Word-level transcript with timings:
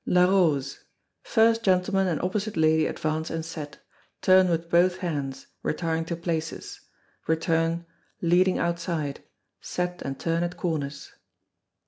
LaRose. 0.07 0.79
First 1.21 1.61
gentleman 1.61 2.07
and 2.07 2.19
opposite 2.23 2.57
lady 2.57 2.87
advance 2.87 3.29
and 3.29 3.45
set 3.45 3.77
turn 4.23 4.49
with 4.49 4.67
both 4.67 4.97
hands, 4.97 5.45
retiring 5.61 6.05
to 6.05 6.15
places 6.15 6.81
return, 7.27 7.85
leading 8.19 8.57
outside 8.57 9.21
set 9.59 10.01
and 10.01 10.19
turn 10.19 10.41
at 10.41 10.57
corners. 10.57 11.11